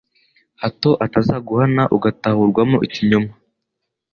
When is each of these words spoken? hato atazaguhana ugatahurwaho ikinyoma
hato 0.61 0.89
atazaguhana 1.05 1.83
ugatahurwaho 1.95 2.75
ikinyoma 2.85 3.31